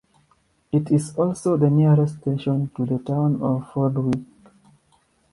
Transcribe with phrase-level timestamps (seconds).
[0.71, 4.25] It is also the nearest station to the town of Fordwich.